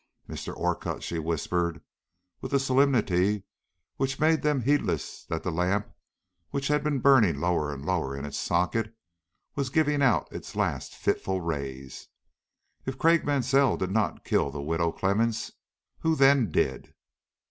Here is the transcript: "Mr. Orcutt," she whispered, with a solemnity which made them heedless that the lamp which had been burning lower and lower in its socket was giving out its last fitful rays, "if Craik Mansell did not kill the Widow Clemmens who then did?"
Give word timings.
"Mr. 0.27 0.51
Orcutt," 0.57 1.03
she 1.03 1.19
whispered, 1.19 1.83
with 2.41 2.55
a 2.55 2.59
solemnity 2.59 3.43
which 3.97 4.19
made 4.19 4.41
them 4.41 4.61
heedless 4.63 5.25
that 5.25 5.43
the 5.43 5.51
lamp 5.51 5.93
which 6.49 6.69
had 6.69 6.83
been 6.83 6.97
burning 6.99 7.39
lower 7.39 7.71
and 7.71 7.85
lower 7.85 8.17
in 8.17 8.25
its 8.25 8.39
socket 8.39 8.95
was 9.53 9.69
giving 9.69 10.01
out 10.01 10.27
its 10.33 10.55
last 10.55 10.95
fitful 10.95 11.39
rays, 11.39 12.07
"if 12.83 12.97
Craik 12.97 13.23
Mansell 13.23 13.77
did 13.77 13.91
not 13.91 14.25
kill 14.25 14.49
the 14.49 14.59
Widow 14.59 14.91
Clemmens 14.91 15.51
who 15.99 16.15
then 16.15 16.49
did?" 16.51 16.95